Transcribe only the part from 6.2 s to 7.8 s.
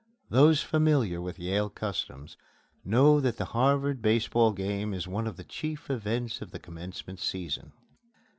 of the commencement season.